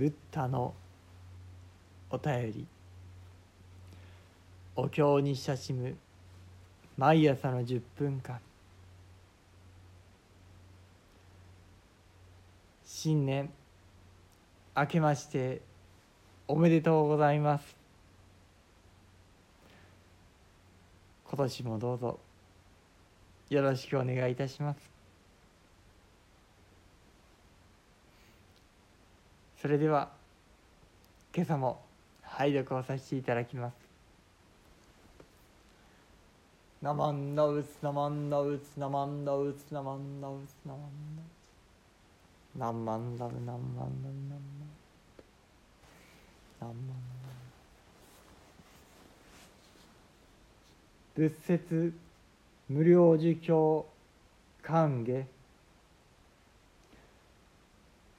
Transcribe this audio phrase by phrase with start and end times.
[0.00, 0.72] ブッダの
[2.08, 2.66] お便り。
[4.74, 5.94] お経に親しむ。
[6.96, 8.40] 毎朝の10分間。
[12.82, 13.50] 新年。
[14.74, 15.60] 明けまして。
[16.48, 17.76] おめでとうございます。
[21.28, 22.18] 今年もどうぞ。
[23.50, 24.99] よろしくお願いいたします。
[29.60, 30.08] それでは
[31.34, 31.82] 今朝も
[32.22, 33.74] 拝読をさせていただきます
[36.80, 41.28] 「ナマンダウツナマンダウツナマンダウツナマンダウツナマンダウツ」
[42.56, 44.12] 「ナンマンダウナンマンダウナンマンダウ
[46.60, 47.00] ナンマンダウ」
[51.28, 51.92] 仏説
[52.70, 53.86] 無料儒教
[54.62, 55.26] 歓迎。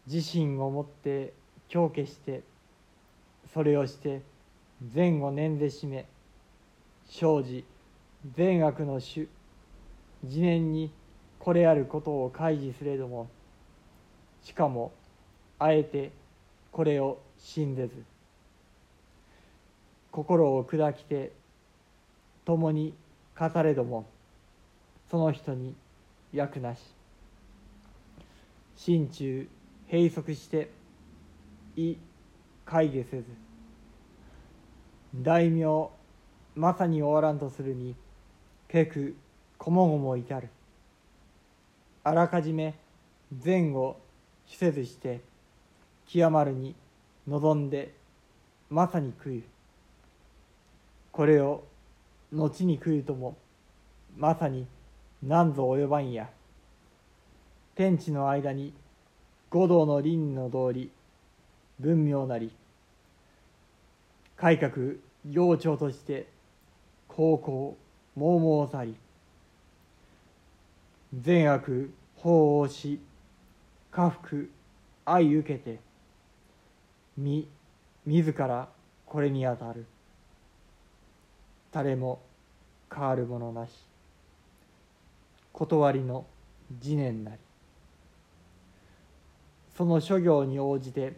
[0.07, 1.33] 自身をもって
[1.67, 2.43] 強化して
[3.53, 4.21] それをして
[4.93, 6.05] 善を念でしめ
[7.07, 7.65] 生じ
[8.35, 9.27] 善悪の種
[10.23, 10.91] 自念に
[11.39, 13.29] これあることを開示すれども
[14.43, 14.91] しかも
[15.59, 16.11] あえて
[16.71, 17.93] これを信ぜず
[20.11, 21.31] 心を砕きて
[22.45, 22.93] 共に
[23.37, 24.05] 語れども
[25.09, 25.75] その人に
[26.33, 26.79] 役なし。
[28.75, 29.47] 心中
[29.91, 30.69] 閉塞して
[31.75, 31.97] 意
[32.63, 33.25] 会下せず
[35.13, 35.89] 大名
[36.55, 37.95] まさに終わらんとするに
[38.69, 39.15] 結く
[39.57, 40.47] こもごも至る。
[42.05, 42.73] あらかじめ
[43.37, 43.97] 善を
[44.47, 45.19] しせずして
[46.07, 46.73] 極まるに
[47.27, 47.93] 望んで
[48.69, 49.43] まさに食う。
[51.11, 51.65] これを
[52.31, 53.35] 後に食うとも
[54.15, 54.65] まさに
[55.21, 56.29] 何ぞ及ばんや。
[57.75, 58.73] 天地の間に
[59.51, 60.91] 五道の輪の通り
[61.79, 62.51] 文明なり
[64.35, 64.71] 改革
[65.29, 66.27] 行長として
[67.07, 67.77] 高校
[68.15, 68.95] 猛々さり
[71.13, 72.99] 善悪法をし
[73.91, 74.49] 家福
[75.05, 75.79] 愛受けて
[77.17, 77.47] 身
[78.05, 78.67] 自ら
[79.05, 79.85] これにあたる。
[81.71, 82.21] 誰も
[82.93, 83.71] 変わるものなし。
[85.51, 86.25] 断りの
[86.81, 87.37] 次年なり。
[89.75, 91.13] その諸行に応じて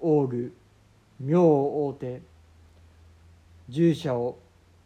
[0.00, 0.52] 王具
[1.18, 2.22] 名を追うて
[3.68, 4.38] 従者を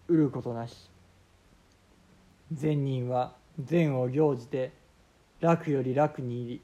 [0.09, 0.91] 売ることなし。
[2.53, 4.73] 善人は善を行じて
[5.41, 6.61] 楽より楽に入り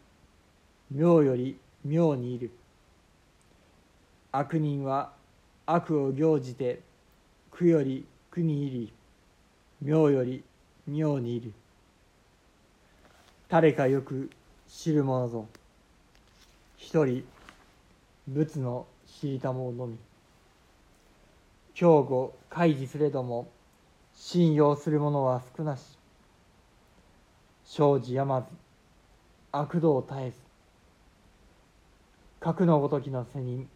[0.90, 2.50] 妙より妙にいる。
[4.32, 5.12] 悪人は
[5.66, 6.80] 悪を行じて
[7.50, 8.92] 苦より苦に入り
[9.82, 10.44] 妙より
[10.86, 11.52] 妙にいる。
[13.48, 14.30] 誰かよく
[14.68, 15.46] 知る者ぞ。
[16.90, 17.24] 一人
[18.26, 19.96] 仏の知りたものみ。
[21.72, 23.46] 強護開示すれども
[24.12, 25.82] 信用する者は少なし。
[27.64, 28.48] 生じやまず
[29.52, 30.36] 悪道絶えず。
[32.40, 33.68] 核のごときの背に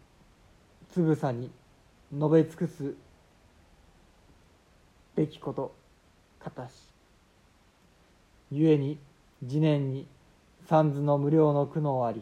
[0.91, 1.49] つぶさに
[2.11, 2.95] 述べ尽くす
[5.15, 5.73] べきこと
[6.37, 6.73] かたし。
[8.51, 8.97] 故に
[9.39, 10.05] 次年に
[10.67, 12.21] 三途の無料の苦悩あり。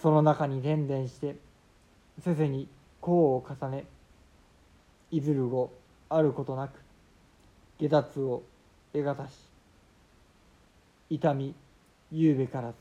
[0.00, 1.36] その中に伝々して
[2.22, 2.68] せせに
[3.02, 3.84] 功を重ね
[5.10, 5.72] いずる後
[6.08, 6.72] あることなく
[7.78, 8.42] 下脱を
[8.92, 9.32] 得がたし
[11.10, 11.54] 痛み
[12.12, 12.74] 言うべからず。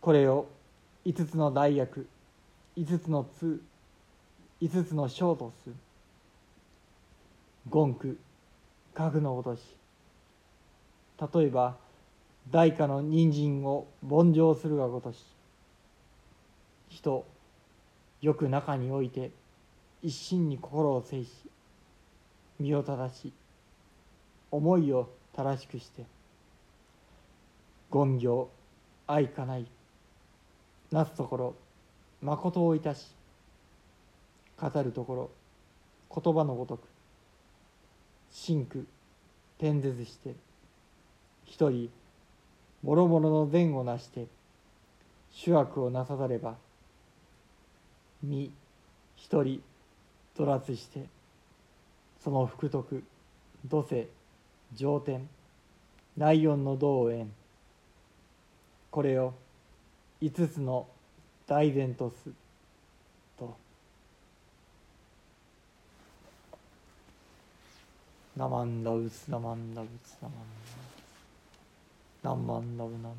[0.00, 0.46] これを
[1.04, 2.06] 五つの大役
[2.76, 3.60] 五つの通
[4.60, 5.76] 五つの章とする。
[7.70, 8.18] 言句
[8.94, 9.60] 家具のごとし。
[11.34, 11.76] 例えば
[12.50, 15.24] 大家の人参を凡情するがごとし。
[16.88, 17.26] 人
[18.20, 19.30] よく中において
[20.02, 21.30] 一心に心を制し
[22.58, 23.32] 身を正し
[24.50, 26.04] 思いを正しくして
[27.92, 28.50] 言行
[29.06, 29.66] 愛かない
[30.90, 31.54] なすところ
[32.22, 33.14] 誠をいたし
[34.60, 36.80] 語るところ言葉のごとく
[38.30, 38.84] 真空
[39.58, 40.34] 天絶して
[41.44, 41.90] 一人
[42.82, 44.26] 諸々の善をなして
[45.30, 46.56] 主悪をなさざれば
[48.22, 48.52] 身
[49.16, 49.62] 一人
[50.36, 51.06] ドラツして
[52.22, 53.02] その福徳
[53.66, 54.08] 土世
[54.74, 55.28] 上天
[56.16, 57.32] 内音の道縁
[58.90, 59.34] これを
[60.20, 60.86] 五つの
[61.46, 62.30] 大善とす
[63.38, 63.56] と
[68.36, 70.38] 「ナマンダウツナマンダウツナマン
[72.22, 73.18] ダウツナマンダウナマンダウ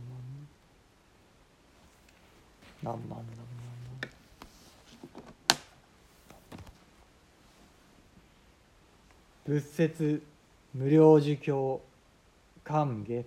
[2.81, 3.24] なんなんだうな
[9.50, 10.22] 仏説
[10.75, 11.81] 無料儒教
[12.63, 13.24] 歓迎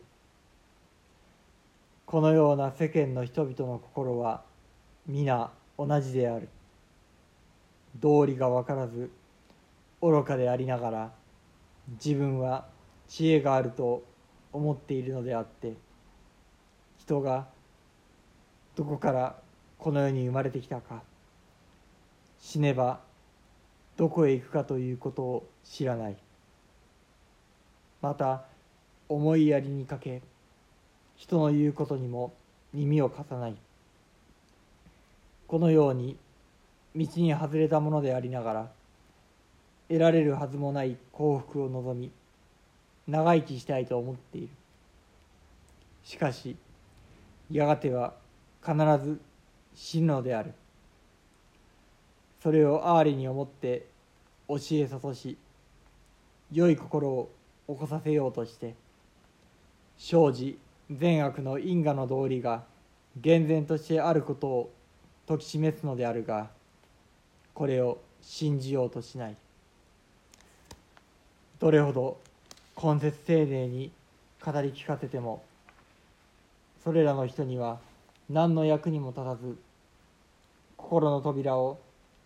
[2.06, 4.44] このような世間の人々の心は
[5.08, 6.48] 皆同じである。
[7.98, 9.10] 道理が分からず
[10.00, 11.12] 愚かでありながら
[12.04, 12.66] 自分は
[13.08, 14.04] 知恵があると
[14.52, 15.74] 思っているのであって
[16.98, 17.48] 人が
[18.76, 19.34] どこから
[19.76, 21.02] この世に生まれてきたか
[22.38, 23.00] 死ねば
[24.02, 26.16] どこへ行くかということを知らない。
[28.00, 28.42] また
[29.08, 30.22] 思いやりにかけ
[31.14, 32.32] 人の言うことにも
[32.74, 33.54] 耳を貸さない。
[35.46, 36.16] このように
[36.96, 38.70] 道に外れたものでありながら
[39.86, 42.10] 得られるはずもない幸福を望み
[43.06, 44.48] 長生きしたいと思っている。
[46.02, 46.56] しかし
[47.52, 48.14] やがては
[48.66, 49.20] 必ず
[49.76, 50.54] 死ぬのである。
[52.42, 53.91] それを哀れに思って
[54.52, 55.36] 教え諭し
[56.52, 57.30] 良い心を
[57.66, 58.74] 起こさせようとして
[59.96, 60.58] 生じ
[60.90, 62.64] 善悪の因果の道理が
[63.16, 64.70] 厳然としてあることを
[65.26, 66.50] 説き示すのであるが
[67.54, 69.36] これを信じようとしない。
[71.58, 72.18] どれほど
[72.82, 73.90] 根節丁寧に
[74.44, 75.44] 語り聞かせても
[76.82, 77.78] それらの人には
[78.28, 79.56] 何の役にも立たず
[80.76, 81.78] 心の扉を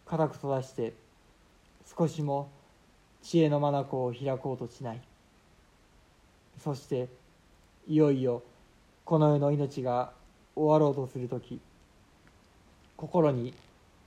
[0.07, 0.95] 固く閉ざして
[1.87, 2.51] 少しも
[3.23, 5.01] 知恵の眼を開こうとしない。
[6.63, 7.09] そして
[7.87, 8.43] いよいよ
[9.05, 10.13] この世の命が
[10.55, 11.61] 終わろうとする時。
[12.97, 13.55] 心に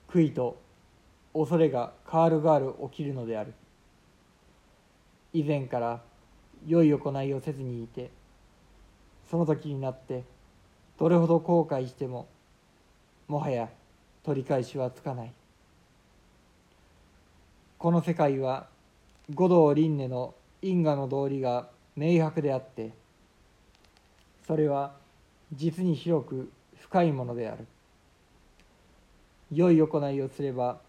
[0.09, 0.57] 悔いと
[1.33, 3.53] 恐れが変わる変わる起きるのである。
[5.31, 6.01] 以前から
[6.67, 8.09] 良い行いをせずにいて
[9.29, 10.23] その時になって
[10.97, 12.27] どれほど後悔しても
[13.27, 13.69] もはや
[14.23, 15.31] 取り返しはつかない。
[17.79, 18.67] この世界は
[19.33, 22.91] 五道輪廻の因果の道理が明白であって
[24.45, 24.91] それは
[25.53, 27.65] 実に広く深いものである。
[29.53, 30.79] 良い行いをすれば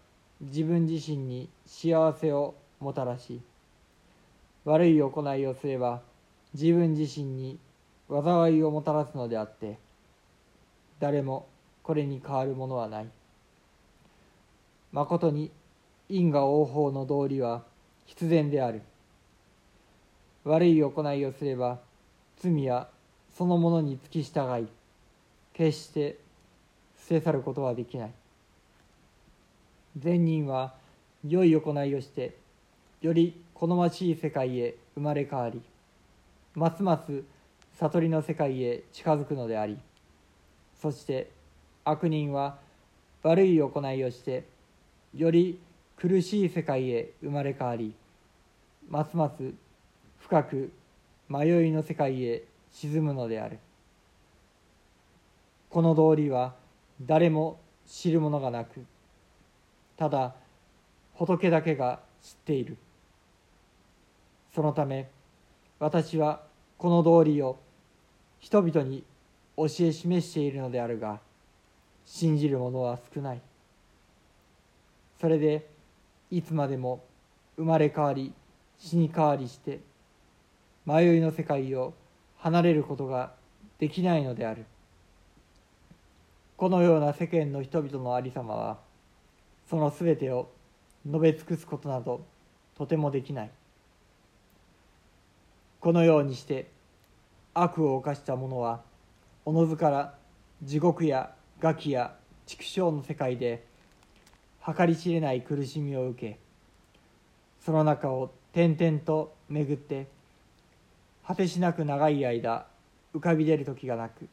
[0.41, 3.39] 自分自身に幸せをもたらし
[4.65, 6.01] 悪い行いをすれば
[6.53, 7.57] 自分自身に
[8.09, 9.77] 災いをもたらすのであって
[10.99, 11.47] 誰も
[11.83, 13.07] これに変わるものはない。
[14.91, 15.51] まことに
[16.11, 17.63] 因果応報の道理は
[18.05, 18.81] 必然である。
[20.43, 21.79] 悪い行いをすれば
[22.37, 22.89] 罪は
[23.37, 24.67] そのものに付き従い
[25.53, 26.17] 決して
[26.99, 28.11] 捨て去ることはできない。
[29.97, 30.73] 善人は
[31.27, 32.35] 良い行いをして
[33.01, 35.61] より好ましい世界へ生まれ変わり
[36.55, 37.23] ますます
[37.77, 39.77] 悟りの世界へ近づくのであり
[40.81, 41.29] そして
[41.83, 42.57] 悪人は
[43.23, 44.45] 悪い行いをして
[45.15, 45.59] より
[46.01, 47.93] 苦しい世界へ生まれ変わり
[48.89, 49.53] ますます
[50.17, 50.71] 深く
[51.29, 53.59] 迷いの世界へ沈むのである。
[55.69, 56.55] この道理は
[57.03, 58.83] 誰も知るものがなく
[59.95, 60.33] ただ
[61.13, 62.77] 仏だけが知っている。
[64.55, 65.07] そのため
[65.77, 66.41] 私は
[66.79, 67.59] この道理を
[68.39, 69.03] 人々に
[69.55, 71.19] 教え示しているのであるが
[72.07, 73.41] 信じる者は少ない。
[75.19, 75.69] それで
[76.31, 77.03] いつまでも
[77.57, 78.33] 生まれ変わり
[78.79, 79.81] 死に変わりして
[80.85, 81.93] 迷いの世界を
[82.37, 83.33] 離れることが
[83.77, 84.65] できないのである。
[86.57, 88.79] このような世間の人々のありさまは
[89.69, 90.49] その全てを
[91.05, 92.23] 述べ尽くすことなど
[92.77, 93.51] とてもできない。
[95.79, 96.69] このようにして
[97.53, 98.81] 悪を犯した者は
[99.43, 100.15] おのずから
[100.63, 103.65] 地獄や餓鬼や畜生の世界で
[104.65, 106.39] 計り知れない苦しみを受け
[107.63, 110.07] その中を転々と巡って
[111.25, 112.65] 果てしなく長い間
[113.13, 114.27] 浮かび出る時がなく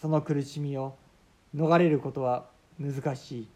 [0.00, 0.96] その苦しみを
[1.54, 2.46] 逃れることは
[2.80, 3.48] 難しい。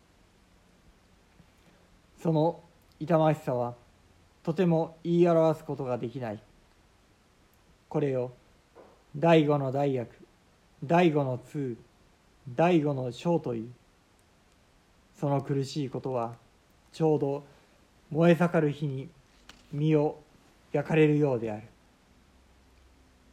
[2.22, 2.60] その
[3.00, 3.74] 痛ましさは
[4.44, 6.40] とても言い表すことができない。
[7.88, 8.32] これを
[9.16, 10.14] 第五の大役
[10.84, 11.76] 第五の通
[12.54, 13.70] 第五の章という
[15.18, 16.34] その苦しいことは
[16.92, 17.44] ちょうど
[18.10, 19.08] 燃え盛る日に
[19.72, 20.18] 身を
[20.72, 21.62] 焼かれるようである。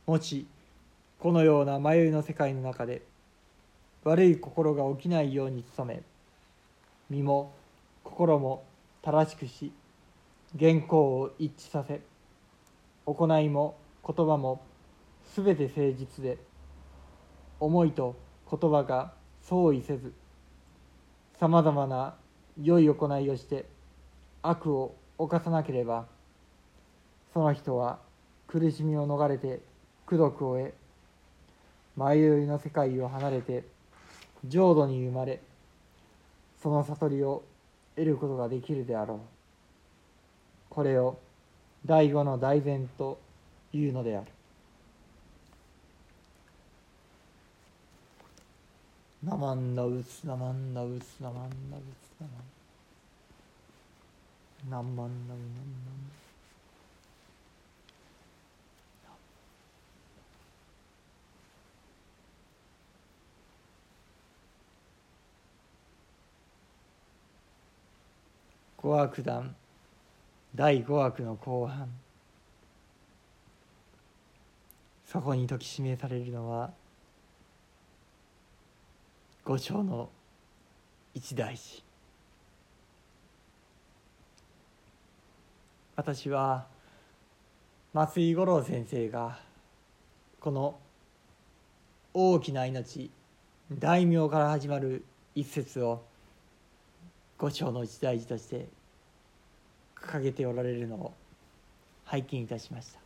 [0.06, 0.46] もし
[1.20, 3.02] このような迷いの世界の中で
[4.04, 6.04] 悪い心が起きないように努め
[7.10, 7.54] 身も
[8.04, 8.66] 心も
[9.02, 9.72] 正しくし
[10.60, 12.02] 原稿を一致させ
[13.06, 14.62] 行いも言葉も
[15.34, 16.38] すべて誠実で
[17.60, 18.16] 思いと
[18.52, 20.14] 言葉が相違せず
[21.44, 22.16] さまざまな
[22.62, 23.66] 良い行いをして
[24.44, 26.06] 悪を犯さなければ
[27.34, 28.00] その人は
[28.48, 29.60] 苦しみを逃れて
[30.08, 30.74] 功徳を得
[31.98, 33.66] 迷いの世界を離れて
[34.48, 35.42] 浄土に生まれ
[36.62, 37.44] その悟りを
[37.98, 39.18] 得ることができるであろう。
[40.70, 41.20] これを
[41.86, 43.20] 第五の大善と
[43.74, 44.28] いうのである。
[49.24, 52.42] なまんなうつなまんなうつなまんなうつなま
[54.68, 55.54] んなんまんだうなんなんだ
[68.76, 69.56] 五悪談
[70.54, 71.88] 第五悪の後半
[75.06, 76.72] そこに解き示されるのは
[79.46, 80.10] 「五章の
[81.14, 81.84] 一大事。
[85.98, 86.66] 私は
[87.92, 89.38] 松井五郎先生が
[90.40, 90.80] この
[92.14, 93.12] 大きな命
[93.70, 95.04] 大名から始まる
[95.36, 96.02] 一節を
[97.38, 98.70] 五章の一大事として
[99.94, 101.14] 掲げておられるのを
[102.06, 103.00] 拝見いたしました。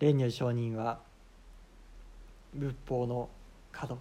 [0.00, 1.00] 蓮如上人は
[2.54, 3.28] 仏法の
[3.72, 3.98] 角。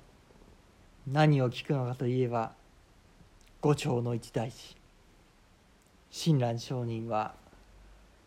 [1.08, 2.52] 何を聞くのかといえば
[3.60, 4.76] 五丁の一大事
[6.12, 7.34] 親鸞上人は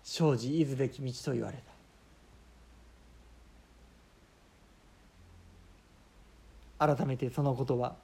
[0.03, 1.59] 生じいずべき道と言われ
[6.79, 6.95] た。
[6.97, 7.95] 改めてその言葉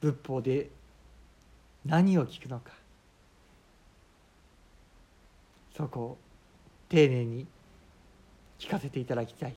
[0.00, 0.70] 仏法で
[1.84, 2.72] 何を聞くのか。
[5.76, 6.18] そこを
[6.88, 7.46] 丁寧に
[8.58, 9.52] 聞かせていただきたい。